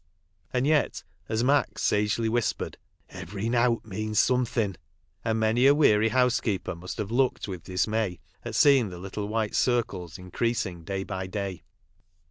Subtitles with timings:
[0.51, 2.79] And yet, as Mac sagely whispered,
[3.13, 4.75] livery nowt means something,"
[5.23, 9.53] and many a wearv housekeeper must have looked with dismay at seeing the little white
[9.53, 11.61] circles increasing day by day.